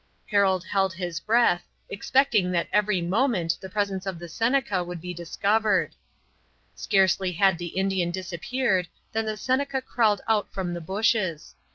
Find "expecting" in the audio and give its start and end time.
1.87-2.49